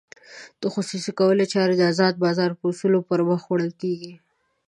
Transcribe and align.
د 0.61 0.63
خصوصي 0.73 1.11
کولو 1.19 1.45
چارې 1.53 1.75
د 1.77 1.81
ازاد 1.91 2.13
بازار 2.25 2.51
په 2.59 2.63
اصولو 2.71 3.05
پرمخ 3.09 3.41
وړل 3.47 3.71
کېږي. 3.81 4.13